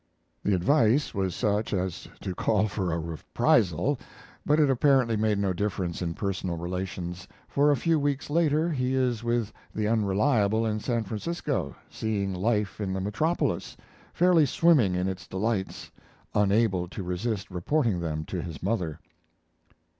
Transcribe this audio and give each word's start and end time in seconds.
The 0.43 0.55
advice 0.55 1.13
was 1.13 1.35
such 1.35 1.73
as 1.75 2.07
to 2.21 2.33
call 2.33 2.67
for 2.67 2.91
a 2.91 2.97
reprisal, 2.97 3.99
but 4.43 4.59
it 4.59 4.67
apparently 4.67 5.15
made 5.15 5.37
no 5.37 5.53
difference 5.53 6.01
in 6.01 6.15
personal 6.15 6.57
relations, 6.57 7.27
for 7.47 7.69
a 7.69 7.77
few 7.77 7.99
weeks 7.99 8.27
later 8.31 8.71
he 8.71 8.95
is 8.95 9.23
with 9.23 9.53
The 9.75 9.87
Unreliable 9.87 10.65
in 10.65 10.79
San 10.79 11.03
Francisco, 11.03 11.75
seeing 11.87 12.33
life 12.33 12.81
in 12.81 12.93
the 12.93 12.99
metropolis, 12.99 13.77
fairly 14.11 14.47
swimming 14.47 14.95
in 14.95 15.07
its 15.07 15.27
delights, 15.27 15.91
unable 16.33 16.87
to 16.87 17.03
resist 17.03 17.51
reporting 17.51 17.99
them 17.99 18.25
to 18.25 18.41
his 18.41 18.63
mother. 18.63 18.99